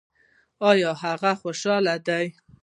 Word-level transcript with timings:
ایا 0.69 0.91
هغه 1.03 1.31
خوشحاله 1.41 1.95
دی؟ 2.07 2.25